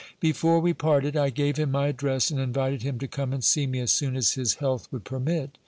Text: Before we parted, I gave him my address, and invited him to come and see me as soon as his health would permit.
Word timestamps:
Before 0.19 0.59
we 0.59 0.73
parted, 0.73 1.15
I 1.15 1.29
gave 1.29 1.57
him 1.57 1.69
my 1.69 1.89
address, 1.89 2.31
and 2.31 2.39
invited 2.39 2.81
him 2.81 2.97
to 3.01 3.07
come 3.07 3.31
and 3.33 3.43
see 3.43 3.67
me 3.67 3.77
as 3.81 3.91
soon 3.91 4.15
as 4.15 4.31
his 4.31 4.55
health 4.55 4.87
would 4.91 5.03
permit. 5.03 5.59